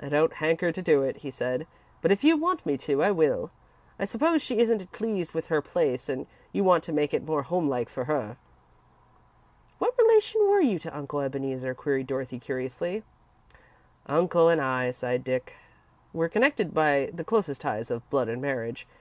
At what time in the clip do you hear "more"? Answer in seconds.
7.24-7.44